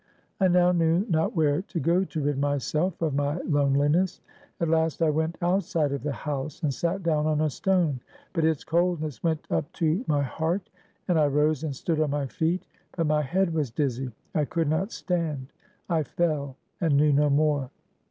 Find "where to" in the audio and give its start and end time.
1.35-1.79